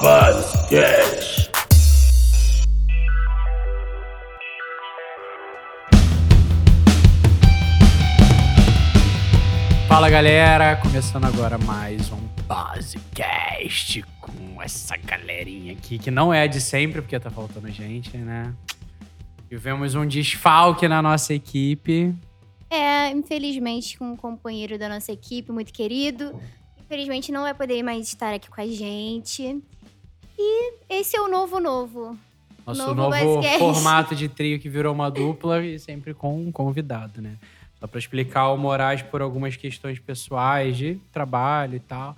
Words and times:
Basquete. 0.00 1.50
Fala 9.86 10.08
galera, 10.08 10.76
começando 10.76 11.26
agora 11.26 11.58
mais 11.58 12.10
um 12.10 12.16
Basecast 12.46 14.02
com 14.22 14.62
essa 14.62 14.96
galerinha 14.96 15.74
aqui, 15.74 15.98
que 15.98 16.10
não 16.10 16.32
é 16.32 16.48
de 16.48 16.62
sempre, 16.62 17.02
porque 17.02 17.20
tá 17.20 17.28
faltando 17.28 17.70
gente, 17.70 18.16
né? 18.16 18.54
Tivemos 19.48 19.94
um 19.94 20.06
desfalque 20.06 20.88
na 20.88 21.00
nossa 21.00 21.32
equipe. 21.32 22.14
É, 22.68 23.10
infelizmente, 23.10 23.96
com 23.96 24.12
um 24.12 24.16
companheiro 24.16 24.78
da 24.78 24.88
nossa 24.88 25.12
equipe 25.12 25.52
muito 25.52 25.72
querido. 25.72 26.38
Infelizmente, 26.80 27.30
não 27.30 27.42
vai 27.42 27.54
poder 27.54 27.82
mais 27.82 28.08
estar 28.08 28.34
aqui 28.34 28.50
com 28.50 28.60
a 28.60 28.66
gente. 28.66 29.62
E 30.38 30.72
esse 30.88 31.16
é 31.16 31.20
o 31.20 31.28
novo 31.28 31.60
novo. 31.60 32.18
Nosso 32.66 32.94
Novo 32.94 33.10
novo 33.10 33.42
formato 33.58 34.14
de 34.16 34.28
trio 34.28 34.58
que 34.58 34.68
virou 34.68 34.92
uma 34.92 35.08
dupla 35.08 35.64
e 35.64 35.78
sempre 35.78 36.12
com 36.12 36.36
um 36.36 36.50
convidado, 36.50 37.22
né? 37.22 37.36
Só 37.78 37.86
pra 37.86 37.98
explicar 37.98 38.48
o 38.48 38.56
Moraes 38.56 39.02
por 39.02 39.22
algumas 39.22 39.54
questões 39.54 40.00
pessoais 40.00 40.76
de 40.76 40.98
trabalho 41.12 41.76
e 41.76 41.80
tal. 41.80 42.16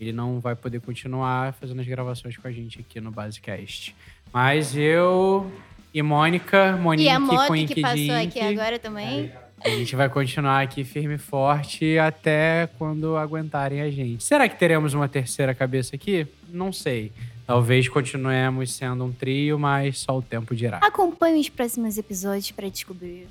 Ele 0.00 0.12
não 0.12 0.40
vai 0.40 0.56
poder 0.56 0.80
continuar 0.80 1.52
fazendo 1.52 1.80
as 1.80 1.86
gravações 1.86 2.34
com 2.34 2.48
a 2.48 2.50
gente 2.50 2.80
aqui 2.80 2.98
no 3.00 3.10
Basecast. 3.10 3.94
Mas 4.32 4.74
eu 4.74 5.52
e 5.92 6.02
Mônica, 6.02 6.76
Monique 6.76 7.08
E 7.08 7.08
a 7.08 7.18
moto 7.18 7.48
com 7.48 7.66
que 7.66 7.80
passou 7.80 8.14
aqui 8.14 8.40
agora 8.40 8.78
também. 8.78 9.32
A 9.62 9.68
gente 9.68 9.94
vai 9.94 10.08
continuar 10.08 10.62
aqui 10.62 10.84
firme 10.84 11.16
e 11.16 11.18
forte 11.18 11.98
até 11.98 12.68
quando 12.78 13.16
aguentarem 13.16 13.82
a 13.82 13.90
gente. 13.90 14.24
Será 14.24 14.48
que 14.48 14.58
teremos 14.58 14.94
uma 14.94 15.06
terceira 15.06 15.54
cabeça 15.54 15.96
aqui? 15.96 16.26
Não 16.48 16.72
sei. 16.72 17.12
Talvez 17.46 17.88
continuemos 17.88 18.72
sendo 18.72 19.04
um 19.04 19.12
trio, 19.12 19.58
mas 19.58 19.98
só 19.98 20.16
o 20.16 20.22
tempo 20.22 20.54
dirá. 20.54 20.78
Acompanhe 20.78 21.40
os 21.40 21.48
próximos 21.48 21.98
episódios 21.98 22.50
para 22.52 22.70
descobrir. 22.70 23.26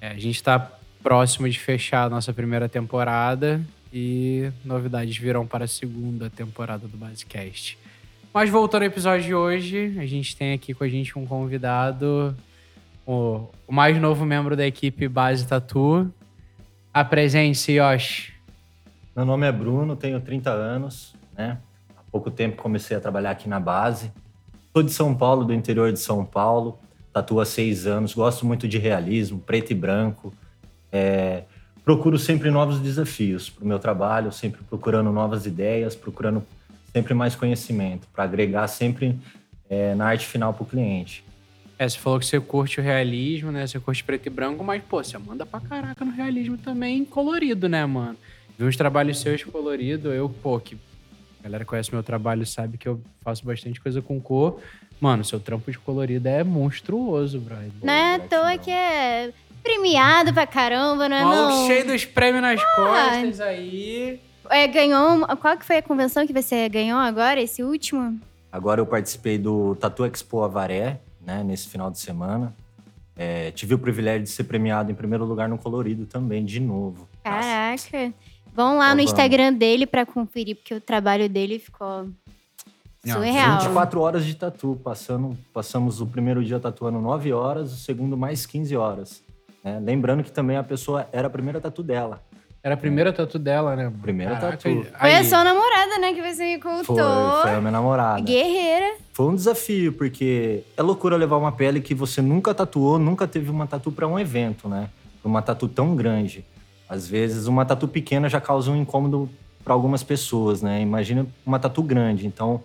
É, 0.00 0.08
a 0.08 0.14
gente 0.14 0.36
está 0.36 0.72
próximo 1.02 1.48
de 1.50 1.58
fechar 1.58 2.04
a 2.04 2.08
nossa 2.08 2.32
primeira 2.32 2.66
temporada 2.66 3.60
e 3.92 4.50
novidades 4.64 5.16
virão 5.18 5.46
para 5.46 5.66
a 5.66 5.68
segunda 5.68 6.30
temporada 6.30 6.88
do 6.88 6.96
Basecast. 6.96 7.76
Mas 8.34 8.50
voltando 8.50 8.82
ao 8.82 8.88
episódio 8.88 9.24
de 9.24 9.32
hoje, 9.32 9.96
a 9.96 10.04
gente 10.06 10.36
tem 10.36 10.54
aqui 10.54 10.74
com 10.74 10.82
a 10.82 10.88
gente 10.88 11.16
um 11.16 11.24
convidado, 11.24 12.34
o, 13.06 13.46
o 13.64 13.72
mais 13.72 13.96
novo 14.00 14.24
membro 14.24 14.56
da 14.56 14.66
equipe 14.66 15.06
Base 15.06 15.46
Tatu. 15.46 16.12
Apresente-se, 16.92 17.74
Yoshi. 17.74 18.32
Meu 19.14 19.24
nome 19.24 19.46
é 19.46 19.52
Bruno, 19.52 19.94
tenho 19.94 20.20
30 20.20 20.50
anos, 20.50 21.14
né? 21.38 21.58
Há 21.96 22.00
pouco 22.10 22.28
tempo 22.28 22.60
comecei 22.60 22.96
a 22.96 23.00
trabalhar 23.00 23.30
aqui 23.30 23.48
na 23.48 23.60
base. 23.60 24.10
Sou 24.72 24.82
de 24.82 24.90
São 24.90 25.14
Paulo, 25.14 25.44
do 25.44 25.54
interior 25.54 25.92
de 25.92 26.00
São 26.00 26.24
Paulo. 26.24 26.76
Tatuo 27.12 27.38
há 27.38 27.46
seis 27.46 27.86
anos, 27.86 28.14
gosto 28.14 28.44
muito 28.44 28.66
de 28.66 28.78
realismo, 28.78 29.38
preto 29.38 29.70
e 29.70 29.76
branco. 29.76 30.34
É, 30.90 31.44
procuro 31.84 32.18
sempre 32.18 32.50
novos 32.50 32.80
desafios 32.80 33.48
para 33.48 33.64
o 33.64 33.68
meu 33.68 33.78
trabalho, 33.78 34.32
sempre 34.32 34.60
procurando 34.64 35.12
novas 35.12 35.46
ideias, 35.46 35.94
procurando 35.94 36.44
sempre 36.94 37.12
mais 37.12 37.34
conhecimento, 37.34 38.06
para 38.12 38.22
agregar 38.22 38.68
sempre 38.68 39.18
é, 39.68 39.96
na 39.96 40.06
arte 40.06 40.26
final 40.26 40.54
para 40.54 40.62
o 40.62 40.66
cliente. 40.66 41.24
É, 41.76 41.88
você 41.88 41.98
falou 41.98 42.20
que 42.20 42.26
você 42.26 42.38
curte 42.38 42.78
o 42.78 42.82
realismo, 42.82 43.50
né? 43.50 43.66
Você 43.66 43.80
curte 43.80 44.04
preto 44.04 44.26
e 44.26 44.30
branco, 44.30 44.62
mas, 44.62 44.80
pô, 44.80 45.02
você 45.02 45.18
manda 45.18 45.44
pra 45.44 45.58
caraca 45.60 46.04
no 46.04 46.12
realismo 46.12 46.56
também 46.56 47.04
colorido, 47.04 47.68
né, 47.68 47.84
mano? 47.84 48.16
Vi 48.56 48.64
uns 48.64 48.76
trabalhos 48.76 49.18
seus 49.18 49.42
coloridos, 49.42 50.14
eu, 50.14 50.28
pô, 50.28 50.60
que 50.60 50.76
a 51.40 51.42
galera 51.42 51.64
conhece 51.64 51.92
meu 51.92 52.02
trabalho 52.02 52.46
sabe 52.46 52.78
que 52.78 52.88
eu 52.88 53.00
faço 53.22 53.44
bastante 53.44 53.80
coisa 53.80 54.00
com 54.00 54.20
cor. 54.20 54.60
Mano, 55.00 55.24
seu 55.24 55.40
trampo 55.40 55.72
de 55.72 55.78
colorido 55.78 56.28
é 56.28 56.44
monstruoso, 56.44 57.40
brother. 57.40 57.72
Não 57.82 57.92
é 57.92 58.14
à 58.14 58.18
toa 58.20 58.56
que 58.56 58.70
é 58.70 59.32
premiado 59.64 60.32
pra 60.32 60.46
caramba, 60.46 61.08
não 61.08 61.16
é 61.16 61.24
Maluco 61.24 61.56
não? 61.56 61.66
cheio 61.66 61.86
dos 61.86 62.04
prêmios 62.04 62.40
nas 62.40 62.62
costas 62.76 63.40
aí. 63.40 64.20
É, 64.50 64.66
ganhou... 64.66 65.26
Qual 65.38 65.56
que 65.56 65.64
foi 65.64 65.78
a 65.78 65.82
convenção 65.82 66.26
que 66.26 66.32
você 66.32 66.68
ganhou 66.68 66.98
agora, 66.98 67.40
esse 67.40 67.62
último? 67.62 68.18
Agora 68.52 68.80
eu 68.80 68.86
participei 68.86 69.38
do 69.38 69.74
Tatu 69.76 70.04
Expo 70.04 70.42
Avaré, 70.42 71.00
né, 71.20 71.42
nesse 71.42 71.68
final 71.68 71.90
de 71.90 71.98
semana. 71.98 72.54
É, 73.16 73.50
tive 73.52 73.74
o 73.74 73.78
privilégio 73.78 74.22
de 74.24 74.30
ser 74.30 74.44
premiado 74.44 74.90
em 74.90 74.94
primeiro 74.94 75.24
lugar 75.24 75.48
no 75.48 75.56
colorido 75.58 76.04
também, 76.06 76.44
de 76.44 76.60
novo. 76.60 77.08
Caraca. 77.22 78.12
Vão 78.52 78.76
lá 78.78 78.90
no 78.90 78.96
Vamos. 78.96 79.04
Instagram 79.04 79.52
dele 79.52 79.86
pra 79.86 80.04
conferir, 80.06 80.56
porque 80.56 80.74
o 80.74 80.80
trabalho 80.80 81.28
dele 81.28 81.58
ficou 81.58 82.08
Não, 83.04 83.14
surreal. 83.16 83.58
24 83.60 84.00
horas 84.00 84.24
de 84.24 84.34
tatu. 84.36 84.80
Passando, 84.82 85.36
passamos 85.52 86.00
o 86.00 86.06
primeiro 86.06 86.44
dia 86.44 86.60
tatuando 86.60 87.00
9 87.00 87.32
horas, 87.32 87.72
o 87.72 87.76
segundo 87.76 88.16
mais 88.16 88.46
15 88.46 88.76
horas. 88.76 89.22
né? 89.62 89.80
Lembrando 89.80 90.22
que 90.22 90.30
também 90.30 90.56
a 90.56 90.62
pessoa 90.62 91.08
era 91.12 91.26
a 91.26 91.30
primeira 91.30 91.60
tatu 91.60 91.82
dela. 91.82 92.22
Era 92.64 92.72
a 92.72 92.78
primeira 92.78 93.12
tatu 93.12 93.38
dela, 93.38 93.76
né? 93.76 93.92
Primeira 94.00 94.36
Caraca, 94.36 94.56
tatu. 94.56 94.84
Foi 94.98 95.10
aí- 95.10 95.16
a 95.16 95.24
sua 95.24 95.44
namorada, 95.44 95.98
né, 95.98 96.14
que 96.14 96.22
você 96.22 96.44
me 96.56 96.62
Foi, 96.62 96.72
contou. 96.78 97.42
foi 97.42 97.50
a 97.50 97.58
minha 97.60 97.70
namorada. 97.70 98.22
Guerreira. 98.22 98.94
Foi 99.12 99.26
um 99.26 99.34
desafio, 99.34 99.92
porque 99.92 100.62
é 100.74 100.82
loucura 100.82 101.14
levar 101.18 101.36
uma 101.36 101.52
pele 101.52 101.82
que 101.82 101.94
você 101.94 102.22
nunca 102.22 102.54
tatuou, 102.54 102.98
nunca 102.98 103.28
teve 103.28 103.50
uma 103.50 103.66
tatu 103.66 103.92
para 103.92 104.08
um 104.08 104.18
evento, 104.18 104.66
né? 104.66 104.88
Uma 105.22 105.42
tatu 105.42 105.68
tão 105.68 105.94
grande. 105.94 106.42
Às 106.88 107.06
vezes, 107.06 107.46
uma 107.46 107.66
tatu 107.66 107.86
pequena 107.86 108.30
já 108.30 108.40
causa 108.40 108.70
um 108.70 108.76
incômodo 108.76 109.28
para 109.62 109.74
algumas 109.74 110.02
pessoas, 110.02 110.62
né? 110.62 110.80
Imagina 110.80 111.26
uma 111.44 111.58
tatu 111.58 111.82
grande. 111.82 112.26
Então, 112.26 112.62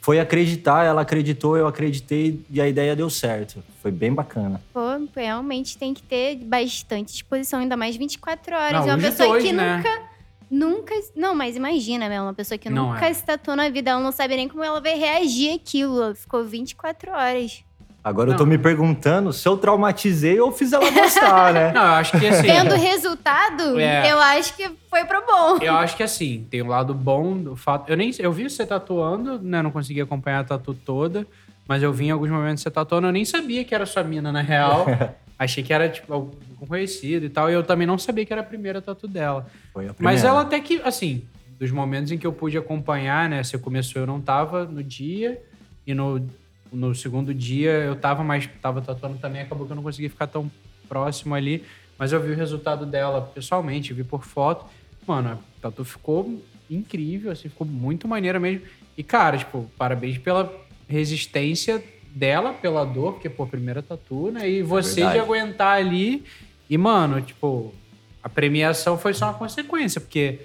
foi 0.00 0.20
acreditar, 0.20 0.84
ela 0.84 1.02
acreditou, 1.02 1.56
eu 1.56 1.66
acreditei 1.66 2.40
e 2.50 2.60
a 2.60 2.68
ideia 2.68 2.94
deu 2.96 3.10
certo. 3.10 3.62
Foi 3.82 3.90
bem 3.90 4.12
bacana. 4.12 4.60
Pô, 4.72 4.80
realmente 5.14 5.76
tem 5.76 5.92
que 5.92 6.02
ter 6.02 6.36
bastante 6.36 7.12
disposição, 7.12 7.60
ainda 7.60 7.76
mais 7.76 7.96
24 7.96 8.54
horas. 8.54 8.72
Não, 8.72 8.88
e 8.88 8.90
uma 8.90 8.98
pessoa 8.98 9.28
dois, 9.30 9.44
que 9.44 9.52
né? 9.52 9.76
nunca. 9.76 10.08
Nunca. 10.50 10.94
Não, 11.14 11.34
mas 11.34 11.56
imagina, 11.56 12.08
mesmo, 12.08 12.24
uma 12.24 12.34
pessoa 12.34 12.56
que 12.56 12.70
Não 12.70 12.92
nunca 12.92 13.06
é. 13.06 13.12
se 13.12 13.22
tatuou 13.22 13.56
na 13.56 13.68
vida, 13.68 13.90
ela 13.90 14.00
não 14.00 14.12
sabe 14.12 14.34
nem 14.34 14.48
como 14.48 14.64
ela 14.64 14.80
vai 14.80 14.94
reagir 14.94 15.54
àquilo. 15.54 16.02
Ela 16.02 16.14
Ficou 16.14 16.44
24 16.44 17.10
horas. 17.12 17.62
Agora 18.08 18.30
eu 18.30 18.36
tô 18.36 18.44
Não. 18.44 18.50
me 18.50 18.58
perguntando 18.58 19.32
se 19.32 19.46
eu 19.46 19.56
traumatizei 19.58 20.40
ou 20.40 20.50
fiz 20.50 20.72
ela 20.72 20.90
gostar, 20.90 21.52
né? 21.52 21.72
Não, 21.76 21.82
eu 21.82 21.92
acho 21.92 22.18
que 22.18 22.26
assim. 22.26 22.42
Vendo 22.46 22.74
o 22.74 22.78
resultado, 22.78 23.78
É. 23.78 24.10
eu 24.10 24.18
acho 24.18 24.56
que 24.56 24.68
foi 24.88 25.04
pro 25.04 25.20
bom. 25.26 25.58
Eu 25.60 25.74
acho 25.74 25.96
que 25.96 26.02
assim, 26.02 26.46
tem 26.50 26.62
um 26.62 26.68
lado 26.68 26.94
bom 26.94 27.36
do 27.36 27.54
fato. 27.56 27.88
Eu 27.90 27.96
nem 27.96 28.10
eu 28.18 28.32
vi 28.32 28.48
você 28.48 28.64
tatuando, 28.64 29.38
né? 29.42 29.60
Não 29.62 29.70
consegui 29.70 30.00
acompanhar 30.00 30.40
a 30.40 30.44
tatu 30.44 30.72
toda, 30.72 31.26
mas 31.66 31.82
eu 31.82 31.92
vi 31.92 32.06
em 32.06 32.10
alguns 32.10 32.30
momentos 32.30 32.62
você 32.62 32.70
tatuando, 32.70 33.06
eu 33.08 33.12
nem 33.12 33.24
sabia 33.24 33.62
que 33.64 33.74
era 33.74 33.84
sua 33.84 34.02
mina, 34.02 34.32
na 34.32 34.40
real. 34.40 34.86
Achei 35.38 35.62
que 35.62 35.72
era, 35.72 35.88
tipo, 35.88 36.12
algum 36.12 36.32
conhecido 36.66 37.26
e 37.26 37.28
tal. 37.28 37.48
E 37.48 37.52
eu 37.52 37.62
também 37.62 37.86
não 37.86 37.96
sabia 37.98 38.24
que 38.26 38.32
era 38.32 38.42
a 38.42 38.44
primeira 38.44 38.82
tatu 38.82 39.06
dela. 39.06 39.46
Foi 39.72 39.84
a 39.84 39.88
Mas 39.88 39.96
primeira. 39.96 40.28
ela 40.28 40.40
até 40.40 40.58
que, 40.58 40.80
assim, 40.82 41.22
dos 41.60 41.70
momentos 41.70 42.10
em 42.10 42.18
que 42.18 42.26
eu 42.26 42.32
pude 42.32 42.58
acompanhar, 42.58 43.28
né? 43.28 43.44
Você 43.44 43.56
começou, 43.56 44.02
eu 44.02 44.06
não 44.06 44.20
tava 44.20 44.64
no 44.64 44.82
dia. 44.82 45.40
E 45.86 45.94
no, 45.94 46.26
no 46.72 46.94
segundo 46.94 47.32
dia 47.34 47.70
eu 47.70 47.96
tava, 47.96 48.22
mas 48.22 48.48
tava 48.60 48.80
tatuando 48.80 49.18
também. 49.18 49.42
Acabou 49.42 49.66
que 49.66 49.72
eu 49.72 49.76
não 49.76 49.82
consegui 49.82 50.08
ficar 50.08 50.26
tão 50.26 50.50
próximo 50.88 51.34
ali. 51.34 51.64
Mas 51.98 52.12
eu 52.12 52.22
vi 52.22 52.30
o 52.30 52.36
resultado 52.36 52.86
dela 52.86 53.20
pessoalmente, 53.20 53.92
vi 53.92 54.04
por 54.04 54.24
foto. 54.24 54.64
Mano, 55.06 55.30
a 55.30 55.60
tatu 55.60 55.84
ficou 55.84 56.40
incrível, 56.70 57.32
assim, 57.32 57.48
ficou 57.48 57.66
muito 57.66 58.06
maneira 58.06 58.38
mesmo. 58.38 58.62
E, 58.96 59.02
cara, 59.02 59.36
tipo, 59.36 59.70
parabéns 59.76 60.18
pela 60.18 60.52
resistência 60.88 61.82
dela, 62.14 62.52
pela 62.52 62.84
dor, 62.84 63.14
porque, 63.14 63.28
pô, 63.28 63.46
primeira 63.46 63.82
tatu, 63.82 64.30
né? 64.30 64.48
E 64.48 64.62
você 64.62 64.96
de 64.96 65.00
verdade. 65.00 65.18
aguentar 65.18 65.76
ali. 65.78 66.24
E, 66.70 66.78
mano, 66.78 67.20
tipo, 67.20 67.74
a 68.22 68.28
premiação 68.28 68.98
foi 68.98 69.14
só 69.14 69.26
uma 69.26 69.34
consequência, 69.34 70.00
porque, 70.00 70.40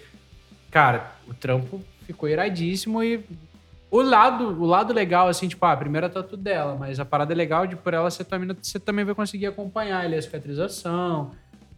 cara, 0.71 1.15
o 1.27 1.33
trampo 1.33 1.81
ficou 2.05 2.29
iradíssimo 2.29 3.03
e 3.03 3.23
o 3.97 4.01
lado, 4.01 4.47
o 4.61 4.65
lado 4.65 4.91
legal, 4.93 5.27
assim, 5.27 5.47
tipo, 5.47 5.65
ah, 5.65 5.73
a 5.73 5.77
primeira 5.77 6.09
tatu 6.09 6.35
dela, 6.35 6.75
mas 6.79 6.99
a 6.99 7.05
parada 7.05 7.33
legal 7.33 7.67
de 7.67 7.75
por 7.75 7.93
ela 7.93 8.09
você 8.09 8.23
também, 8.23 8.55
você 8.61 8.79
também 8.79 9.05
vai 9.05 9.13
conseguir 9.13 9.45
acompanhar 9.47 10.01
ali 10.03 10.15
a 10.15 10.21
cicatrização, 10.21 11.31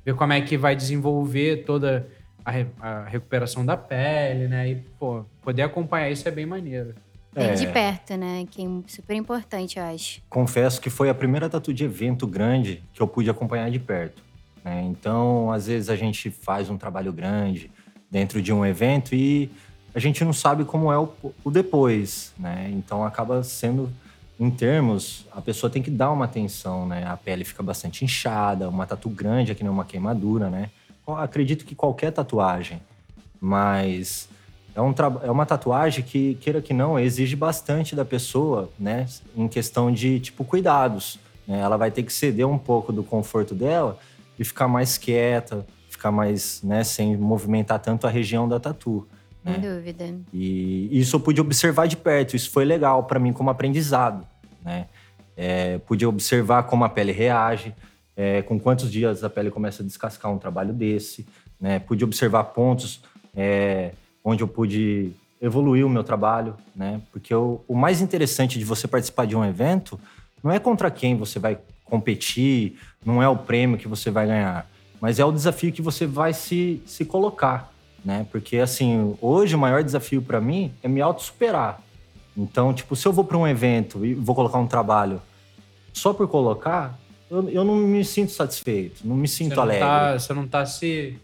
ver 0.05 0.15
como 0.15 0.33
é 0.33 0.41
que 0.41 0.57
vai 0.57 0.75
desenvolver 0.75 1.63
toda 1.65 2.07
a, 2.43 2.51
re- 2.51 2.67
a 2.79 3.03
recuperação 3.03 3.65
da 3.65 3.75
pele, 3.75 4.47
né? 4.47 4.69
E, 4.69 4.75
pô, 4.99 5.25
poder 5.41 5.63
acompanhar 5.63 6.09
isso 6.09 6.27
é 6.27 6.31
bem 6.31 6.45
maneiro. 6.45 6.93
Ver 7.33 7.49
É. 7.49 7.53
de 7.53 7.67
perto, 7.67 8.15
né? 8.15 8.45
Que 8.49 8.63
é 8.65 8.69
super 8.87 9.13
importante, 9.15 9.77
eu 9.77 9.83
acho. 9.85 10.21
confesso 10.29 10.79
que 10.79 10.89
foi 10.89 11.09
a 11.09 11.13
primeira 11.13 11.49
tatu 11.49 11.73
de 11.73 11.83
evento 11.83 12.25
grande 12.25 12.81
que 12.93 13.01
eu 13.01 13.07
pude 13.07 13.29
acompanhar 13.29 13.69
de 13.69 13.79
perto. 13.79 14.23
né? 14.63 14.81
Então, 14.83 15.51
às 15.51 15.67
vezes 15.67 15.89
a 15.89 15.95
gente 15.95 16.29
faz 16.31 16.69
um 16.69 16.77
trabalho 16.77 17.11
grande 17.11 17.69
dentro 18.09 18.41
de 18.41 18.53
um 18.53 18.65
evento 18.65 19.13
e 19.13 19.49
a 19.95 19.99
gente 19.99 20.23
não 20.25 20.33
sabe 20.33 20.65
como 20.65 20.91
é 20.91 20.99
o, 20.99 21.09
o 21.43 21.49
depois, 21.49 22.33
né? 22.37 22.69
Então 22.73 23.05
acaba 23.05 23.41
sendo 23.43 23.89
em 24.37 24.51
termos, 24.51 25.25
a 25.31 25.39
pessoa 25.39 25.69
tem 25.69 25.81
que 25.81 25.89
dar 25.89 26.11
uma 26.11 26.25
atenção, 26.25 26.85
né? 26.85 27.05
A 27.07 27.15
pele 27.15 27.45
fica 27.45 27.63
bastante 27.63 28.03
inchada, 28.03 28.67
uma 28.67 28.85
tatu 28.85 29.09
grande 29.09 29.53
aqui 29.53 29.63
não 29.63 29.71
é 29.71 29.73
uma 29.73 29.85
queimadura, 29.85 30.49
né? 30.49 30.69
Acredito 31.07 31.63
que 31.63 31.73
qualquer 31.73 32.11
tatuagem, 32.11 32.81
mas 33.39 34.27
é, 34.75 34.81
um 34.81 34.93
é 35.23 35.31
uma 35.31 35.45
tatuagem 35.45 36.03
que, 36.03 36.35
queira 36.35 36.61
que 36.61 36.73
não, 36.73 36.99
exige 36.99 37.35
bastante 37.35 37.95
da 37.95 38.03
pessoa, 38.03 38.69
né? 38.77 39.05
Em 39.35 39.47
questão 39.47 39.89
de, 39.89 40.19
tipo, 40.19 40.43
cuidados. 40.43 41.17
Né? 41.47 41.59
Ela 41.59 41.77
vai 41.77 41.89
ter 41.89 42.03
que 42.03 42.11
ceder 42.11 42.45
um 42.45 42.57
pouco 42.57 42.91
do 42.91 43.03
conforto 43.03 43.55
dela 43.55 43.97
e 44.37 44.43
ficar 44.43 44.67
mais 44.67 44.97
quieta, 44.97 45.65
ficar 45.89 46.11
mais, 46.11 46.61
né, 46.61 46.83
sem 46.83 47.15
movimentar 47.15 47.79
tanto 47.79 48.05
a 48.05 48.09
região 48.09 48.49
da 48.49 48.59
tatu. 48.59 49.07
Sem 49.45 49.59
né? 49.59 49.75
dúvida. 49.75 50.15
E 50.33 50.89
isso 50.99 51.15
eu 51.15 51.19
pude 51.19 51.39
observar 51.39 51.87
de 51.87 51.95
perto. 51.95 52.35
Isso 52.35 52.49
foi 52.49 52.65
legal 52.65 53.03
para 53.03 53.19
mim 53.19 53.31
como 53.31 53.51
aprendizado, 53.51 54.25
né? 54.63 54.87
É, 55.37 55.77
pude 55.79 56.05
observar 56.05 56.63
como 56.63 56.83
a 56.83 56.89
pele 56.89 57.11
reage, 57.11 57.73
é, 58.17 58.41
com 58.41 58.59
quantos 58.59 58.91
dias 58.91 59.23
a 59.23 59.29
pele 59.29 59.51
começa 59.51 59.83
a 59.83 59.85
descascar 59.85 60.31
um 60.31 60.39
trabalho 60.39 60.73
desse, 60.73 61.27
né? 61.61 61.77
Pude 61.77 62.03
observar 62.03 62.45
pontos 62.45 63.01
é, 63.35 63.91
onde 64.23 64.41
eu 64.41 64.47
pude 64.47 65.11
evoluir 65.39 65.85
o 65.85 65.89
meu 65.89 66.03
trabalho, 66.03 66.55
né? 66.75 66.99
Porque 67.11 67.35
o, 67.35 67.61
o 67.67 67.75
mais 67.75 68.01
interessante 68.01 68.57
de 68.57 68.65
você 68.65 68.87
participar 68.87 69.27
de 69.27 69.35
um 69.35 69.45
evento 69.45 69.99
não 70.43 70.51
é 70.51 70.57
contra 70.57 70.89
quem 70.89 71.15
você 71.15 71.37
vai 71.37 71.59
competir, 71.83 72.79
não 73.05 73.21
é 73.21 73.29
o 73.29 73.37
prêmio 73.37 73.77
que 73.77 73.87
você 73.87 74.09
vai 74.09 74.25
ganhar, 74.25 74.67
mas 74.99 75.19
é 75.19 75.25
o 75.25 75.31
desafio 75.31 75.71
que 75.71 75.81
você 75.81 76.07
vai 76.07 76.33
se, 76.33 76.81
se 76.87 77.05
colocar, 77.05 77.71
né? 78.05 78.27
Porque 78.31 78.57
assim, 78.57 79.17
hoje 79.19 79.55
o 79.55 79.59
maior 79.59 79.83
desafio 79.83 80.21
para 80.21 80.39
mim 80.39 80.71
é 80.83 80.87
me 80.87 81.01
auto-superar. 81.01 81.81
Então, 82.37 82.73
tipo, 82.73 82.95
se 82.95 83.07
eu 83.07 83.11
vou 83.11 83.25
para 83.25 83.37
um 83.37 83.47
evento 83.47 84.05
e 84.05 84.13
vou 84.13 84.35
colocar 84.35 84.59
um 84.59 84.67
trabalho 84.67 85.21
só 85.91 86.13
por 86.13 86.27
colocar, 86.27 86.99
eu, 87.31 87.49
eu 87.49 87.63
não 87.63 87.75
me 87.75 88.03
sinto 88.05 88.31
satisfeito, 88.31 89.07
não 89.07 89.15
me 89.15 89.27
sinto 89.27 89.55
você 89.55 89.59
alegre. 89.59 89.85
Tá, 89.85 90.19
você 90.19 90.33
não 90.33 90.47
tá 90.47 90.65
se, 90.65 91.17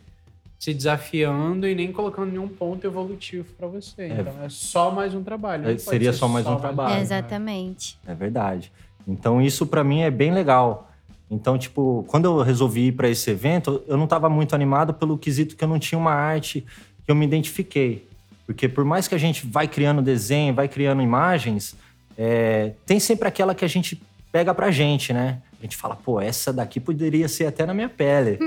se 0.57 0.73
desafiando 0.73 1.67
e 1.67 1.75
nem 1.75 1.91
colocando 1.91 2.31
nenhum 2.31 2.47
ponto 2.47 2.87
evolutivo 2.87 3.45
para 3.57 3.67
você. 3.67 4.03
É, 4.03 4.21
então 4.21 4.43
é 4.43 4.49
só 4.49 4.89
mais 4.89 5.13
um 5.13 5.21
trabalho. 5.21 5.69
É, 5.69 5.77
seria 5.77 6.13
só 6.13 6.27
mais 6.27 6.45
só 6.45 6.55
um 6.55 6.59
trabalho. 6.59 6.95
É, 6.95 7.01
exatamente. 7.01 7.99
É 8.07 8.15
verdade. 8.15 8.71
Então 9.05 9.41
isso 9.41 9.67
para 9.67 9.83
mim 9.83 10.01
é 10.01 10.09
bem 10.09 10.33
legal. 10.33 10.90
Então, 11.31 11.57
tipo, 11.57 12.03
quando 12.09 12.25
eu 12.25 12.41
resolvi 12.41 12.87
ir 12.87 12.91
para 12.91 13.09
esse 13.09 13.31
evento, 13.31 13.81
eu 13.87 13.95
não 13.95 14.03
estava 14.03 14.29
muito 14.29 14.53
animado 14.53 14.93
pelo 14.93 15.17
quesito 15.17 15.55
que 15.55 15.63
eu 15.63 15.67
não 15.67 15.79
tinha 15.79 15.97
uma 15.97 16.11
arte 16.11 16.65
que 17.05 17.09
eu 17.09 17.15
me 17.15 17.25
identifiquei. 17.25 18.05
Porque 18.45 18.67
por 18.67 18.83
mais 18.83 19.07
que 19.07 19.15
a 19.15 19.17
gente 19.17 19.47
vai 19.47 19.65
criando 19.65 20.01
desenho, 20.01 20.53
vai 20.53 20.67
criando 20.67 21.01
imagens, 21.01 21.73
é, 22.17 22.73
tem 22.85 22.99
sempre 22.99 23.29
aquela 23.29 23.55
que 23.55 23.63
a 23.63 23.67
gente 23.67 24.01
pega 24.29 24.53
pra 24.53 24.71
gente, 24.71 25.13
né? 25.13 25.41
A 25.57 25.63
gente 25.63 25.77
fala, 25.77 25.95
pô, 25.95 26.19
essa 26.19 26.51
daqui 26.51 26.81
poderia 26.81 27.29
ser 27.29 27.45
até 27.45 27.65
na 27.65 27.73
minha 27.73 27.87
pele. 27.87 28.37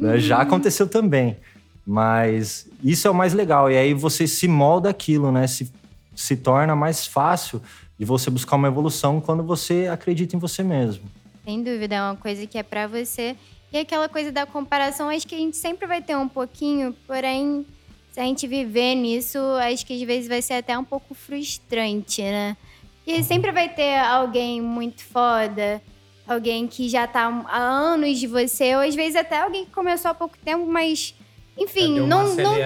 Né? 0.00 0.18
Já 0.18 0.38
aconteceu 0.38 0.88
também. 0.88 1.36
Mas 1.86 2.68
isso 2.82 3.06
é 3.06 3.10
o 3.10 3.14
mais 3.14 3.34
legal. 3.34 3.70
E 3.70 3.76
aí 3.76 3.94
você 3.94 4.26
se 4.26 4.48
molda 4.48 4.90
aquilo, 4.90 5.30
né? 5.30 5.46
Se, 5.46 5.70
se 6.14 6.36
torna 6.36 6.74
mais 6.74 7.06
fácil 7.06 7.62
de 7.96 8.04
você 8.04 8.30
buscar 8.30 8.56
uma 8.56 8.66
evolução 8.66 9.20
quando 9.20 9.44
você 9.44 9.88
acredita 9.88 10.34
em 10.34 10.40
você 10.40 10.64
mesmo. 10.64 11.04
Sem 11.44 11.62
dúvida, 11.62 11.96
é 11.96 12.02
uma 12.02 12.16
coisa 12.16 12.46
que 12.46 12.56
é 12.56 12.62
para 12.62 12.86
você. 12.86 13.36
E 13.72 13.78
aquela 13.78 14.08
coisa 14.08 14.30
da 14.30 14.46
comparação, 14.46 15.08
acho 15.08 15.26
que 15.26 15.34
a 15.34 15.38
gente 15.38 15.56
sempre 15.56 15.86
vai 15.86 16.02
ter 16.02 16.16
um 16.16 16.28
pouquinho, 16.28 16.94
porém, 17.06 17.66
se 18.10 18.20
a 18.20 18.24
gente 18.24 18.46
viver 18.46 18.94
nisso, 18.94 19.38
acho 19.60 19.86
que 19.86 19.94
às 19.94 20.02
vezes 20.02 20.28
vai 20.28 20.42
ser 20.42 20.54
até 20.54 20.78
um 20.78 20.84
pouco 20.84 21.14
frustrante, 21.14 22.22
né? 22.22 22.56
E 23.06 23.22
sempre 23.24 23.50
vai 23.50 23.68
ter 23.68 23.98
alguém 23.98 24.60
muito 24.60 25.02
foda, 25.02 25.82
alguém 26.28 26.68
que 26.68 26.88
já 26.88 27.06
tá 27.06 27.26
há 27.48 27.58
anos 27.58 28.18
de 28.18 28.26
você, 28.26 28.76
ou 28.76 28.82
às 28.82 28.94
vezes 28.94 29.16
até 29.16 29.40
alguém 29.40 29.64
que 29.64 29.72
começou 29.72 30.10
há 30.10 30.14
pouco 30.14 30.36
tempo, 30.38 30.66
mas 30.66 31.14
enfim, 31.56 32.00
não, 32.00 32.34
não, 32.34 32.56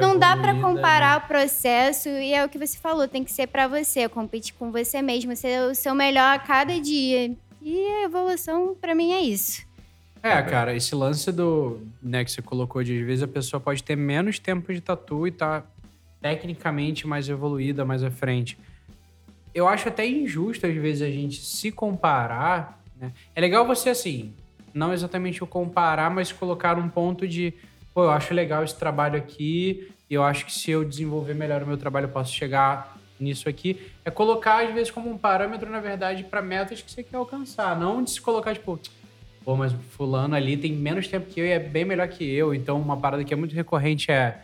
não 0.00 0.18
dá 0.18 0.36
para 0.36 0.54
comparar 0.60 1.18
né? 1.18 1.24
o 1.24 1.28
processo 1.28 2.08
e 2.08 2.32
é 2.32 2.44
o 2.44 2.48
que 2.48 2.58
você 2.58 2.76
falou, 2.78 3.06
tem 3.06 3.22
que 3.22 3.32
ser 3.32 3.46
para 3.46 3.68
você, 3.68 4.08
competir 4.08 4.54
com 4.54 4.72
você 4.72 5.00
mesmo, 5.00 5.36
ser 5.36 5.70
o 5.70 5.74
seu 5.74 5.94
melhor 5.94 6.34
a 6.34 6.38
cada 6.38 6.80
dia. 6.80 7.32
E 7.64 7.88
a 7.88 8.02
evolução, 8.04 8.76
para 8.78 8.94
mim, 8.94 9.12
é 9.12 9.22
isso. 9.22 9.62
É, 10.22 10.40
cara, 10.42 10.76
esse 10.76 10.94
lance 10.94 11.32
do, 11.32 11.80
né, 12.02 12.22
que 12.22 12.30
você 12.30 12.42
colocou 12.42 12.84
de 12.84 13.00
às 13.00 13.06
vezes 13.06 13.22
a 13.22 13.28
pessoa 13.28 13.58
pode 13.58 13.82
ter 13.82 13.96
menos 13.96 14.38
tempo 14.38 14.72
de 14.72 14.82
tatu 14.82 15.26
e 15.26 15.30
tá 15.30 15.64
tecnicamente 16.20 17.06
mais 17.06 17.26
evoluída, 17.28 17.82
mais 17.82 18.02
à 18.02 18.10
frente. 18.10 18.58
Eu 19.54 19.66
acho 19.66 19.88
até 19.88 20.06
injusto, 20.06 20.66
às 20.66 20.74
vezes, 20.74 21.00
a 21.00 21.10
gente 21.10 21.40
se 21.42 21.72
comparar, 21.72 22.82
né? 23.00 23.12
É 23.34 23.40
legal 23.40 23.66
você, 23.66 23.90
assim, 23.90 24.34
não 24.74 24.92
exatamente 24.92 25.42
o 25.42 25.46
comparar, 25.46 26.10
mas 26.10 26.32
colocar 26.32 26.78
um 26.78 26.88
ponto 26.88 27.26
de, 27.26 27.54
pô, 27.94 28.04
eu 28.04 28.10
acho 28.10 28.34
legal 28.34 28.62
esse 28.62 28.76
trabalho 28.76 29.16
aqui, 29.16 29.88
eu 30.10 30.22
acho 30.22 30.44
que 30.44 30.52
se 30.52 30.70
eu 30.70 30.84
desenvolver 30.84 31.34
melhor 31.34 31.62
o 31.62 31.66
meu 31.66 31.78
trabalho, 31.78 32.06
eu 32.06 32.12
posso 32.12 32.32
chegar 32.32 32.98
nisso 33.18 33.48
aqui, 33.48 33.80
é 34.04 34.10
colocar, 34.10 34.66
às 34.66 34.74
vezes, 34.74 34.90
como 34.90 35.10
um 35.10 35.16
parâmetro, 35.16 35.70
na 35.70 35.80
verdade, 35.80 36.24
para 36.24 36.42
metas 36.42 36.82
que 36.82 36.90
você 36.90 37.02
quer 37.02 37.16
alcançar. 37.16 37.78
Não 37.78 38.02
de 38.02 38.10
se 38.10 38.20
colocar, 38.20 38.54
tipo, 38.54 38.78
pô, 39.44 39.56
mas 39.56 39.72
fulano 39.90 40.34
ali 40.34 40.56
tem 40.56 40.72
menos 40.72 41.06
tempo 41.06 41.26
que 41.30 41.40
eu 41.40 41.46
e 41.46 41.50
é 41.50 41.58
bem 41.58 41.84
melhor 41.84 42.08
que 42.08 42.24
eu. 42.24 42.54
Então, 42.54 42.80
uma 42.80 42.96
parada 42.96 43.24
que 43.24 43.32
é 43.32 43.36
muito 43.36 43.54
recorrente 43.54 44.10
é 44.10 44.42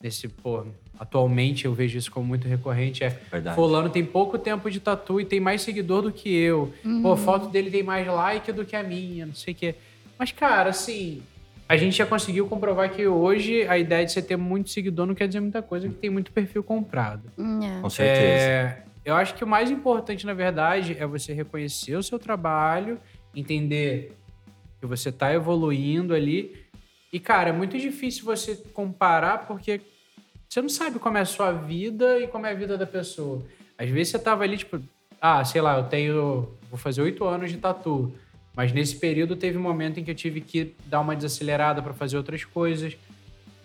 nesse, 0.00 0.28
pô, 0.28 0.64
atualmente 0.98 1.64
eu 1.64 1.74
vejo 1.74 1.96
isso 1.98 2.10
como 2.10 2.26
muito 2.26 2.46
recorrente, 2.46 3.02
é 3.02 3.10
Verdade. 3.30 3.56
fulano 3.56 3.88
tem 3.88 4.04
pouco 4.04 4.38
tempo 4.38 4.70
de 4.70 4.80
tatu 4.80 5.20
e 5.20 5.24
tem 5.24 5.40
mais 5.40 5.62
seguidor 5.62 6.02
do 6.02 6.12
que 6.12 6.32
eu. 6.32 6.72
Uhum. 6.84 7.02
Pô, 7.02 7.12
a 7.12 7.16
foto 7.16 7.48
dele 7.48 7.70
tem 7.70 7.82
mais 7.82 8.06
like 8.06 8.52
do 8.52 8.64
que 8.64 8.76
a 8.76 8.82
minha, 8.82 9.26
não 9.26 9.34
sei 9.34 9.52
o 9.52 9.56
quê. 9.56 9.74
Mas, 10.18 10.30
cara, 10.32 10.70
assim, 10.70 11.22
a 11.72 11.76
gente 11.78 11.96
já 11.96 12.04
conseguiu 12.04 12.46
comprovar 12.46 12.90
que 12.90 13.06
hoje 13.06 13.66
a 13.66 13.78
ideia 13.78 14.04
de 14.04 14.12
você 14.12 14.20
ter 14.20 14.36
muito 14.36 14.68
seguidor 14.68 15.06
não 15.06 15.14
quer 15.14 15.26
dizer 15.26 15.40
muita 15.40 15.62
coisa, 15.62 15.88
que 15.88 15.94
tem 15.94 16.10
muito 16.10 16.30
perfil 16.30 16.62
comprado. 16.62 17.32
É. 17.38 17.80
Com 17.80 17.88
certeza. 17.88 18.44
É, 18.44 18.82
eu 19.02 19.14
acho 19.14 19.34
que 19.34 19.42
o 19.42 19.46
mais 19.46 19.70
importante, 19.70 20.26
na 20.26 20.34
verdade, 20.34 20.94
é 20.98 21.06
você 21.06 21.32
reconhecer 21.32 21.96
o 21.96 22.02
seu 22.02 22.18
trabalho, 22.18 23.00
entender 23.34 24.14
que 24.78 24.86
você 24.86 25.08
está 25.08 25.32
evoluindo 25.32 26.14
ali. 26.14 26.54
E, 27.10 27.18
cara, 27.18 27.48
é 27.48 27.52
muito 27.54 27.78
difícil 27.78 28.26
você 28.26 28.54
comparar 28.74 29.46
porque 29.46 29.80
você 30.46 30.60
não 30.60 30.68
sabe 30.68 30.98
como 30.98 31.16
é 31.16 31.22
a 31.22 31.24
sua 31.24 31.52
vida 31.52 32.18
e 32.18 32.26
como 32.26 32.44
é 32.44 32.50
a 32.50 32.54
vida 32.54 32.76
da 32.76 32.86
pessoa. 32.86 33.42
Às 33.78 33.88
vezes 33.88 34.10
você 34.10 34.18
tava 34.18 34.44
ali, 34.44 34.58
tipo, 34.58 34.78
ah, 35.18 35.42
sei 35.42 35.62
lá, 35.62 35.78
eu 35.78 35.84
tenho. 35.84 36.54
Vou 36.68 36.78
fazer 36.78 37.00
oito 37.00 37.24
anos 37.24 37.50
de 37.50 37.56
tatu. 37.56 38.12
Mas 38.54 38.72
nesse 38.72 38.96
período 38.96 39.34
teve 39.34 39.56
um 39.56 39.62
momento 39.62 39.98
em 39.98 40.04
que 40.04 40.10
eu 40.10 40.14
tive 40.14 40.40
que 40.40 40.74
dar 40.86 41.00
uma 41.00 41.16
desacelerada 41.16 41.82
para 41.82 41.94
fazer 41.94 42.16
outras 42.16 42.44
coisas. 42.44 42.96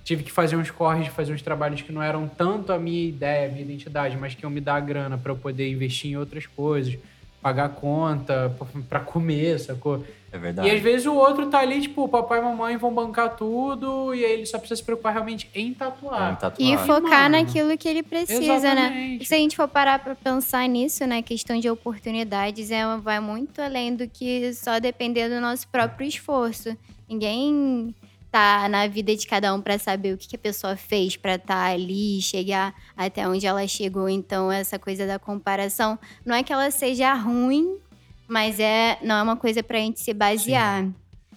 Tive 0.03 0.23
que 0.23 0.31
fazer 0.31 0.55
uns 0.55 0.71
corres, 0.71 1.07
fazer 1.07 1.33
uns 1.33 1.41
trabalhos 1.41 1.81
que 1.81 1.91
não 1.91 2.01
eram 2.01 2.27
tanto 2.27 2.71
a 2.71 2.79
minha 2.79 3.07
ideia, 3.07 3.47
a 3.47 3.51
minha 3.51 3.63
identidade, 3.63 4.15
mas 4.15 4.33
que 4.33 4.43
iam 4.43 4.50
me 4.50 4.62
dar 4.62 4.79
grana 4.79 5.17
para 5.17 5.31
eu 5.33 5.35
poder 5.35 5.69
investir 5.69 6.12
em 6.12 6.17
outras 6.17 6.45
coisas, 6.45 6.97
pagar 7.41 7.69
conta, 7.69 8.55
para 8.88 9.01
comer, 9.01 9.59
sacou? 9.59 10.05
É 10.31 10.38
verdade. 10.38 10.67
E 10.67 10.72
às 10.72 10.81
vezes 10.81 11.05
o 11.05 11.13
outro 11.13 11.48
tá 11.48 11.60
ali, 11.60 11.81
tipo, 11.81 12.03
o 12.03 12.10
papai 12.10 12.39
e 12.39 12.41
mamãe 12.41 12.75
vão 12.77 12.93
bancar 12.93 13.36
tudo, 13.36 14.13
e 14.13 14.25
aí 14.25 14.34
ele 14.34 14.46
só 14.46 14.57
precisa 14.57 14.77
se 14.77 14.84
preocupar 14.84 15.13
realmente 15.13 15.50
em 15.55 15.74
tatuar. 15.74 16.29
É, 16.29 16.31
em 16.31 16.36
tatuar. 16.36 16.69
E 16.69 16.77
focar 16.86 17.29
Mano. 17.31 17.38
naquilo 17.38 17.77
que 17.77 17.88
ele 17.88 18.03
precisa, 18.03 18.39
né? 18.39 18.55
Exatamente. 18.55 19.19
né? 19.19 19.25
Se 19.25 19.34
a 19.34 19.38
gente 19.38 19.55
for 19.55 19.67
parar 19.67 20.00
pra 20.00 20.15
pensar 20.15 20.67
nisso, 20.67 21.05
né? 21.07 21.22
Questão 21.22 21.60
de 21.60 21.69
oportunidades 21.69 22.72
é, 22.72 22.84
vai 22.98 23.19
muito 23.19 23.62
além 23.62 23.96
do 23.96 24.07
que 24.07 24.53
só 24.53 24.79
depender 24.79 25.29
do 25.29 25.39
nosso 25.39 25.67
próprio 25.69 26.07
esforço. 26.07 26.75
Ninguém 27.10 27.96
tá 28.29 28.67
na 28.67 28.86
vida 28.88 29.15
de 29.15 29.25
cada 29.25 29.53
um 29.53 29.62
para 29.62 29.79
saber 29.79 30.13
o 30.13 30.17
que, 30.17 30.27
que, 30.27 30.36
a 30.36 30.39
pessoa 30.39 30.75
fez 30.75 31.15
para 31.15 31.36
estar 31.36 31.55
tá 31.55 31.72
ali, 31.72 32.22
chegar 32.22 32.75
até 32.96 33.27
onde 33.27 33.48
ela 33.48 33.65
chegou. 33.67 34.10
Então, 34.10 34.51
essa 34.51 34.77
coisa 34.77 35.07
da 35.07 35.17
comparação 35.17 35.98
não 36.25 36.36
é 36.36 36.43
que 36.43 36.51
ela 36.51 36.69
seja 36.69 37.13
ruim, 37.13 37.79
mas 38.27 38.60
é, 38.60 38.98
não 39.01 39.15
é 39.15 39.24
uma 39.24 39.38
coisa 39.38 39.63
pra 39.63 39.77
gente 39.77 40.00
se 40.00 40.13
basear. 40.13 40.88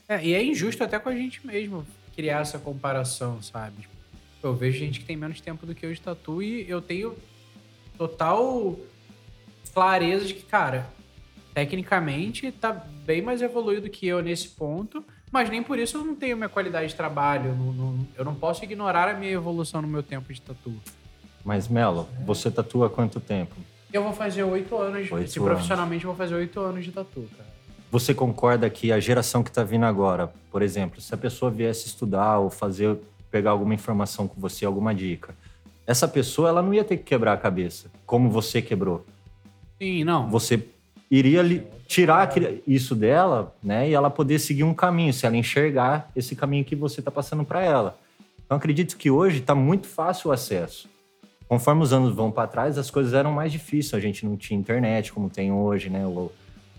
É, 0.08 0.24
e 0.24 0.34
é 0.34 0.42
injusto 0.42 0.82
até 0.82 0.98
com 0.98 1.08
a 1.08 1.14
gente 1.14 1.46
mesmo 1.46 1.86
criar 2.14 2.40
essa 2.40 2.58
comparação, 2.58 3.40
sabe? 3.40 3.88
Eu 4.42 4.54
vejo 4.54 4.78
gente 4.78 5.00
que 5.00 5.06
tem 5.06 5.16
menos 5.16 5.40
tempo 5.40 5.64
do 5.66 5.74
que 5.74 5.86
eu 5.86 5.92
de 5.92 6.00
tatu 6.00 6.42
e 6.42 6.68
eu 6.68 6.80
tenho 6.80 7.16
total 7.96 8.78
clareza 9.72 10.24
de 10.24 10.34
que, 10.34 10.42
cara, 10.42 10.88
tecnicamente 11.54 12.50
tá 12.50 12.72
bem 12.72 13.22
mais 13.22 13.42
evoluído 13.42 13.88
que 13.88 14.06
eu 14.06 14.22
nesse 14.22 14.48
ponto, 14.48 15.04
mas 15.30 15.48
nem 15.48 15.62
por 15.62 15.78
isso 15.78 15.98
eu 15.98 16.04
não 16.04 16.14
tenho 16.14 16.36
minha 16.36 16.48
qualidade 16.48 16.88
de 16.88 16.94
trabalho. 16.94 17.54
Não, 17.54 17.72
não, 17.72 18.08
eu 18.16 18.24
não 18.24 18.34
posso 18.34 18.64
ignorar 18.64 19.08
a 19.08 19.14
minha 19.14 19.32
evolução 19.32 19.80
no 19.82 19.88
meu 19.88 20.02
tempo 20.02 20.32
de 20.32 20.40
tatu. 20.40 20.74
Mas, 21.44 21.68
Melo, 21.68 22.08
você 22.24 22.50
tatua 22.50 22.86
há 22.86 22.90
quanto 22.90 23.20
tempo? 23.20 23.54
Eu 23.92 24.02
vou 24.02 24.12
fazer 24.12 24.42
oito 24.44 24.76
anos. 24.76 25.10
Oito 25.10 25.30
se 25.30 25.40
profissionalmente, 25.40 26.04
eu 26.04 26.10
vou 26.10 26.16
fazer 26.16 26.34
oito 26.34 26.60
anos 26.60 26.84
de 26.84 26.92
tatu, 26.92 27.28
cara. 27.36 27.48
Você 27.90 28.14
concorda 28.14 28.70
que 28.70 28.92
a 28.92 29.00
geração 29.00 29.42
que 29.42 29.50
está 29.50 29.64
vindo 29.64 29.84
agora, 29.84 30.32
por 30.50 30.62
exemplo, 30.62 31.00
se 31.00 31.12
a 31.12 31.16
pessoa 31.18 31.50
viesse 31.50 31.86
estudar 31.88 32.38
ou 32.38 32.48
fazer, 32.48 32.96
pegar 33.30 33.50
alguma 33.50 33.74
informação 33.74 34.28
com 34.28 34.40
você, 34.40 34.64
alguma 34.64 34.94
dica, 34.94 35.34
essa 35.86 36.06
pessoa 36.06 36.48
ela 36.48 36.62
não 36.62 36.72
ia 36.72 36.84
ter 36.84 36.98
que 36.98 37.02
quebrar 37.02 37.32
a 37.32 37.36
cabeça, 37.36 37.90
como 38.06 38.30
você 38.30 38.62
quebrou. 38.62 39.04
Sim, 39.76 40.04
não. 40.04 40.30
Você 40.30 40.62
iria 41.10 41.42
li- 41.42 41.66
tirar 41.88 42.30
isso 42.64 42.94
dela, 42.94 43.52
né? 43.60 43.88
E 43.90 43.92
ela 43.94 44.08
poder 44.08 44.38
seguir 44.38 44.62
um 44.62 44.72
caminho, 44.72 45.12
se 45.12 45.26
ela 45.26 45.36
enxergar 45.36 46.08
esse 46.14 46.36
caminho 46.36 46.64
que 46.64 46.76
você 46.76 47.00
está 47.00 47.10
passando 47.10 47.44
para 47.44 47.60
ela. 47.60 47.98
Então 48.46 48.56
acredito 48.56 48.96
que 48.96 49.10
hoje 49.10 49.38
está 49.38 49.54
muito 49.54 49.88
fácil 49.88 50.30
o 50.30 50.32
acesso. 50.32 50.88
Conforme 51.50 51.82
os 51.82 51.92
anos 51.92 52.14
vão 52.14 52.30
para 52.30 52.46
trás, 52.46 52.78
as 52.78 52.92
coisas 52.92 53.12
eram 53.12 53.32
mais 53.32 53.50
difíceis. 53.50 53.92
A 53.94 53.98
gente 53.98 54.24
não 54.24 54.36
tinha 54.36 54.56
internet 54.56 55.12
como 55.12 55.28
tem 55.28 55.50
hoje, 55.50 55.90
né? 55.90 56.06
O, 56.06 56.30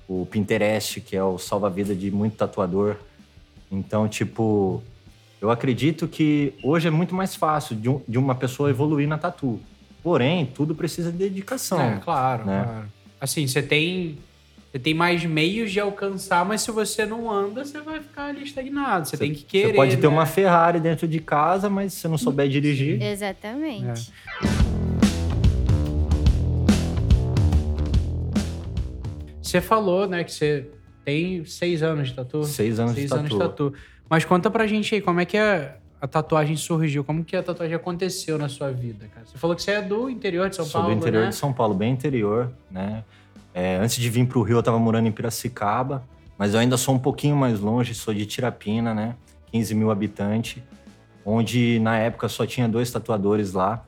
o 0.08 0.26
Pinterest, 0.32 1.02
que 1.02 1.14
é 1.14 1.22
o 1.22 1.38
salva-vida 1.38 1.94
de 1.94 2.10
muito 2.10 2.38
tatuador. 2.38 2.96
Então, 3.70 4.08
tipo, 4.08 4.82
eu 5.42 5.52
acredito 5.52 6.08
que 6.08 6.54
hoje 6.64 6.88
é 6.88 6.90
muito 6.90 7.14
mais 7.14 7.36
fácil 7.36 7.76
de, 7.76 7.90
um- 7.90 8.02
de 8.08 8.18
uma 8.18 8.34
pessoa 8.34 8.70
evoluir 8.70 9.10
na 9.10 9.18
tatu. 9.18 9.60
Porém, 10.02 10.46
tudo 10.46 10.74
precisa 10.74 11.12
de 11.12 11.18
dedicação. 11.18 11.82
É, 11.82 12.00
claro, 12.02 12.46
né? 12.46 12.64
claro. 12.64 12.86
Assim, 13.20 13.46
você 13.46 13.62
tem, 13.62 14.18
você 14.72 14.80
tem 14.80 14.94
mais 14.94 15.26
meios 15.26 15.70
de 15.70 15.82
alcançar, 15.82 16.46
mas 16.46 16.62
se 16.62 16.72
você 16.72 17.06
não 17.06 17.30
anda, 17.30 17.66
você 17.66 17.82
vai 17.82 18.00
ficar 18.00 18.28
ali 18.28 18.44
estagnado. 18.44 19.06
Você, 19.06 19.18
tem 19.18 19.34
que 19.34 19.44
querer. 19.44 19.68
Você 19.68 19.74
pode 19.74 19.98
ter 19.98 20.08
né? 20.08 20.14
uma 20.14 20.26
Ferrari 20.26 20.80
dentro 20.80 21.10
de 21.10 21.20
casa, 21.20 21.70
mas 21.70 21.94
se 21.94 22.00
você 22.00 22.08
não 22.08 22.18
souber 22.18 22.48
dirigir, 22.48 23.02
Exatamente. 23.04 24.14
Você 29.52 29.60
falou, 29.60 30.08
né, 30.08 30.24
que 30.24 30.32
você 30.32 30.66
tem 31.04 31.44
seis 31.44 31.84
anos 31.84 32.08
de 32.08 32.14
tatu. 32.14 32.46
seis 32.46 32.80
anos 32.80 32.94
seis 32.94 33.06
de 33.06 33.10
tatu. 33.10 33.20
anos 33.20 33.32
de 33.32 33.38
tatu. 33.38 33.74
Mas 34.10 34.24
conta 34.24 34.50
pra 34.50 34.66
gente 34.66 34.96
aí, 34.96 35.02
como 35.02 35.20
é 35.20 35.26
que 35.26 35.38
a, 35.38 35.76
a 36.00 36.08
tatuagem 36.08 36.56
surgiu? 36.56 37.04
Como 37.04 37.26
que 37.26 37.36
a 37.36 37.44
tatuagem 37.44 37.76
aconteceu 37.76 38.38
na 38.38 38.48
sua 38.48 38.72
vida, 38.72 39.10
cara? 39.14 39.26
Você 39.26 39.38
falou 39.38 39.54
que 39.54 39.62
você 39.62 39.72
é 39.72 39.82
do 39.82 40.10
interior 40.10 40.50
de 40.50 40.56
São 40.56 40.64
Sou 40.64 40.80
Paulo, 40.80 40.96
do 40.96 41.02
interior 41.02 41.24
né? 41.24 41.30
de 41.30 41.36
São 41.36 41.52
Paulo, 41.52 41.74
bem 41.74 41.92
interior, 41.92 42.50
né? 42.70 43.04
É, 43.54 43.76
antes 43.76 43.98
de 43.98 44.10
vir 44.10 44.26
para 44.26 44.40
o 44.40 44.42
Rio, 44.42 44.56
eu 44.56 44.60
estava 44.60 44.80
morando 44.80 45.10
em 45.10 45.12
Piracicaba, 45.12 46.02
mas 46.38 46.54
eu 46.54 46.62
ainda 46.62 46.78
sou 46.78 46.96
um 46.96 47.00
pouquinho 47.00 47.36
mais 47.36 47.60
longe, 47.60 47.94
sou 47.94 48.14
de 48.14 48.26
Tirapina, 48.26 48.94
né? 48.94 49.18
15 49.52 49.76
mil 49.76 49.92
habitantes, 49.92 50.64
onde 51.26 51.78
na 51.82 51.98
época 51.98 52.30
só 52.30 52.46
tinha 52.46 52.70
dois 52.70 52.90
tatuadores 52.90 53.52
lá. 53.52 53.86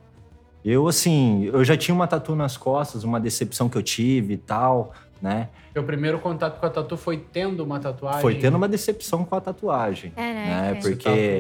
Eu, 0.64 0.90
assim, 0.90 1.46
eu 1.46 1.64
já 1.64 1.78
tinha 1.78 1.96
uma 1.96 2.06
tatu 2.06 2.36
nas 2.36 2.58
costas, 2.58 3.06
uma 3.06 3.20
decepção 3.20 3.70
que 3.70 3.78
eu 3.78 3.84
tive 3.84 4.34
e 4.34 4.38
tal, 4.38 4.94
né? 5.24 5.48
Meu 5.74 5.86
primeiro 5.86 6.20
contato 6.20 6.60
com 6.60 6.66
a 6.66 6.70
tatu 6.70 6.98
foi 6.98 7.16
tendo 7.18 7.64
uma 7.64 7.80
tatuagem. 7.80 8.20
Foi 8.20 8.36
tendo 8.36 8.58
uma 8.58 8.68
decepção 8.68 9.24
com 9.24 9.34
a 9.34 9.40
tatuagem. 9.40 10.12
Caraca. 10.12 10.34
Né? 10.34 10.78
Você 10.82 10.90
Porque 10.90 11.40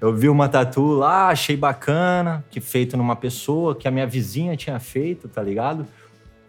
eu 0.00 0.14
vi 0.14 0.30
uma 0.30 0.48
tatu 0.48 0.94
lá, 0.94 1.28
achei 1.28 1.54
bacana, 1.54 2.42
que 2.50 2.58
feito 2.58 2.96
numa 2.96 3.14
pessoa 3.14 3.74
que 3.74 3.86
a 3.86 3.90
minha 3.90 4.06
vizinha 4.06 4.56
tinha 4.56 4.80
feito, 4.80 5.28
tá 5.28 5.42
ligado? 5.42 5.86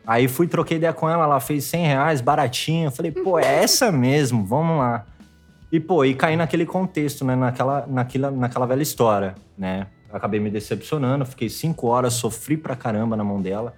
Aí 0.08 0.30
fui, 0.30 0.48
troquei 0.48 0.78
ideia 0.78 0.94
com 0.94 1.10
ela, 1.10 1.26
ela 1.26 1.42
fez 1.42 1.66
100 1.66 1.86
reais, 1.86 2.22
baratinho. 2.22 2.88
Eu 2.88 2.92
falei, 2.92 3.12
pô, 3.12 3.38
é 3.38 3.62
essa 3.62 3.92
mesmo, 3.92 4.46
vamos 4.46 4.78
lá. 4.78 5.06
E, 5.70 5.82
pô, 5.82 6.06
e 6.06 6.16
caí 6.16 6.38
naquele 6.38 6.66
contexto, 6.66 7.26
né? 7.26 7.36
Naquela, 7.36 7.86
naquela, 7.88 8.32
naquela 8.32 8.66
velha 8.66 8.82
história, 8.82 9.36
né? 9.58 9.88
Acabei 10.12 10.40
me 10.40 10.50
decepcionando, 10.50 11.26
fiquei 11.26 11.50
cinco 11.50 11.88
horas, 11.88 12.14
sofri 12.14 12.56
pra 12.56 12.74
caramba 12.74 13.18
na 13.18 13.24
mão 13.24 13.42
dela. 13.42 13.76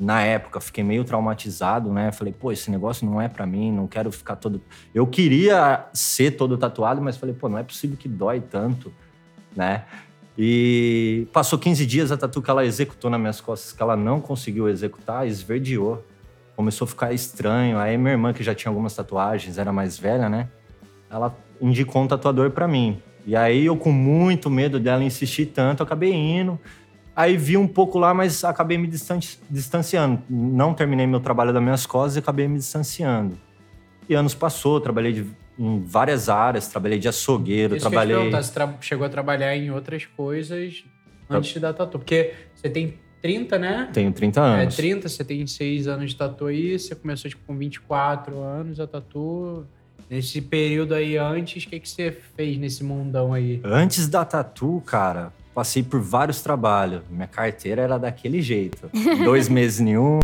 Na 0.00 0.22
época, 0.22 0.60
fiquei 0.60 0.82
meio 0.82 1.04
traumatizado, 1.04 1.92
né? 1.92 2.10
Falei, 2.10 2.32
pô, 2.32 2.50
esse 2.50 2.70
negócio 2.70 3.04
não 3.04 3.20
é 3.20 3.28
pra 3.28 3.46
mim, 3.46 3.70
não 3.70 3.86
quero 3.86 4.10
ficar 4.10 4.36
todo. 4.36 4.62
Eu 4.94 5.06
queria 5.06 5.86
ser 5.92 6.32
todo 6.32 6.56
tatuado, 6.56 7.02
mas 7.02 7.18
falei, 7.18 7.34
pô, 7.34 7.50
não 7.50 7.58
é 7.58 7.62
possível 7.62 7.98
que 7.98 8.08
dói 8.08 8.40
tanto, 8.40 8.90
né? 9.54 9.84
E 10.38 11.28
passou 11.34 11.58
15 11.58 11.84
dias 11.84 12.10
a 12.10 12.16
tatu 12.16 12.40
que 12.40 12.50
ela 12.50 12.64
executou 12.64 13.10
nas 13.10 13.20
minhas 13.20 13.42
costas, 13.42 13.72
que 13.72 13.82
ela 13.82 13.94
não 13.94 14.22
conseguiu 14.22 14.70
executar, 14.70 15.26
esverdeou. 15.26 16.02
Começou 16.56 16.86
a 16.86 16.88
ficar 16.88 17.12
estranho. 17.12 17.78
Aí 17.78 17.98
minha 17.98 18.12
irmã, 18.12 18.32
que 18.32 18.42
já 18.42 18.54
tinha 18.54 18.70
algumas 18.70 18.94
tatuagens, 18.94 19.58
era 19.58 19.70
mais 19.70 19.98
velha, 19.98 20.30
né? 20.30 20.48
Ela 21.10 21.36
indicou 21.60 22.02
um 22.02 22.06
tatuador 22.06 22.50
pra 22.52 22.66
mim. 22.66 23.02
E 23.26 23.36
aí 23.36 23.66
eu, 23.66 23.76
com 23.76 23.92
muito 23.92 24.48
medo 24.48 24.80
dela 24.80 25.04
insistir 25.04 25.46
tanto, 25.46 25.82
acabei 25.82 26.12
indo. 26.12 26.58
Aí 27.14 27.36
vi 27.36 27.56
um 27.56 27.66
pouco 27.66 27.98
lá, 27.98 28.14
mas 28.14 28.44
acabei 28.44 28.78
me 28.78 28.86
distan- 28.86 29.18
distanciando. 29.50 30.22
Não 30.28 30.72
terminei 30.74 31.06
meu 31.06 31.20
trabalho 31.20 31.52
das 31.52 31.62
minhas 31.62 31.84
costas 31.86 32.16
e 32.16 32.18
acabei 32.20 32.46
me 32.48 32.56
distanciando. 32.58 33.38
E 34.08 34.14
anos 34.14 34.34
passou, 34.34 34.80
trabalhei 34.80 35.12
de- 35.12 35.26
em 35.58 35.82
várias 35.84 36.28
áreas, 36.28 36.68
trabalhei 36.68 36.98
de 36.98 37.08
açougueiro, 37.08 37.76
Isso 37.76 37.84
que 37.84 37.90
trabalhei. 37.90 38.16
perguntar, 38.16 38.42
você 38.42 38.52
tra- 38.52 38.74
chegou 38.80 39.06
a 39.06 39.10
trabalhar 39.10 39.54
em 39.56 39.70
outras 39.70 40.06
coisas 40.06 40.84
antes 41.28 41.52
de 41.52 41.60
dar 41.60 41.74
tatu. 41.74 41.98
Porque 41.98 42.32
você 42.54 42.70
tem 42.70 42.94
30, 43.20 43.58
né? 43.58 43.90
Tenho 43.92 44.10
30 44.12 44.40
É, 44.40 44.62
anos. 44.62 44.76
30, 44.76 45.08
você 45.08 45.22
tem 45.22 45.46
6 45.46 45.86
anos 45.86 46.10
de 46.10 46.16
tatu 46.16 46.46
aí, 46.46 46.78
você 46.78 46.94
começou 46.94 47.28
tipo, 47.28 47.42
com 47.46 47.56
24 47.56 48.38
anos 48.40 48.80
a 48.80 48.86
tatu. 48.86 49.66
Nesse 50.08 50.40
período 50.40 50.94
aí 50.94 51.16
antes, 51.18 51.64
o 51.64 51.68
que, 51.68 51.78
que 51.78 51.88
você 51.88 52.10
fez 52.34 52.56
nesse 52.56 52.82
mundão 52.82 53.32
aí? 53.34 53.60
Antes 53.62 54.08
da 54.08 54.24
tatu, 54.24 54.82
cara, 54.86 55.32
passei 55.60 55.82
por 55.82 56.00
vários 56.00 56.40
trabalhos. 56.40 57.02
Minha 57.10 57.26
carteira 57.26 57.82
era 57.82 57.98
daquele 57.98 58.40
jeito. 58.40 58.88
Dois 59.22 59.46
meses 59.46 59.78
em 59.78 59.98
um, 59.98 60.20